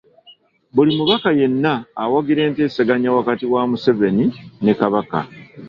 Buli 0.75 0.91
mubaka 0.97 1.29
yenna 1.39 1.73
awagira 2.03 2.41
enteeseganya 2.47 3.09
wakati 3.17 3.45
wa 3.53 3.61
Museveni 3.69 4.25
ne 4.63 4.73
Kabaka. 4.79 5.19